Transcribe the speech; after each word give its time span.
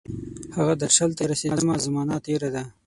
هغه 0.57 0.73
درشل 0.83 1.09
ته 1.17 1.23
رسیدمه، 1.31 1.73
زمانه 1.85 2.17
تیره 2.25 2.49
ده 2.55 2.63